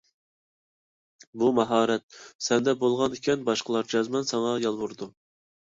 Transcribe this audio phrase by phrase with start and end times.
[1.41, 2.07] بۇ ماھارەت
[2.49, 5.15] سەندە بولغان ئىكەن، باشقىلار جەزمەن ساڭا يالۋۇرىدۇ.